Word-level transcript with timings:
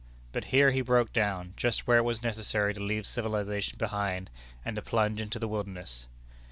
But 0.31 0.45
here 0.45 0.71
he 0.71 0.81
broke 0.81 1.13
down, 1.13 1.53
just 1.55 1.85
where 1.85 1.99
it 1.99 2.03
was 2.03 2.23
necessary 2.23 2.73
to 2.73 2.79
leave 2.79 3.05
civilization 3.05 3.77
behind, 3.77 4.31
and 4.65 4.75
to 4.75 4.81
plunge 4.81 5.21
into 5.21 5.37
the 5.37 5.47
wilderness. 5.47 6.07